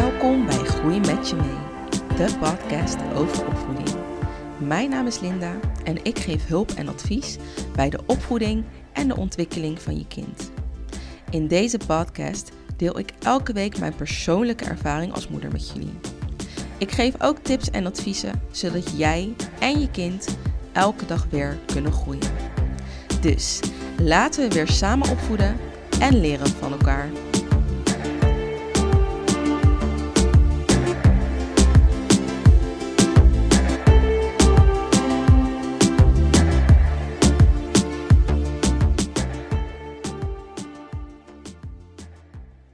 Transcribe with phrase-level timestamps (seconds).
[0.00, 3.88] Welkom bij Groei met je mee, de podcast over opvoeding.
[4.58, 5.54] Mijn naam is Linda
[5.84, 7.36] en ik geef hulp en advies
[7.74, 10.50] bij de opvoeding en de ontwikkeling van je kind.
[11.30, 15.98] In deze podcast deel ik elke week mijn persoonlijke ervaring als moeder met jullie.
[16.78, 20.38] Ik geef ook tips en adviezen zodat jij en je kind
[20.72, 22.32] elke dag weer kunnen groeien.
[23.20, 23.60] Dus
[23.98, 25.56] laten we weer samen opvoeden
[26.00, 27.08] en leren van elkaar.